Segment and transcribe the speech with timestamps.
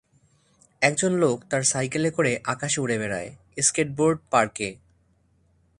[0.81, 3.29] একজন লোক তার সাইকেলে করে আকাশে উড়ে বেড়ায়,
[3.61, 4.69] স্কেটবোর্ড পার্কে।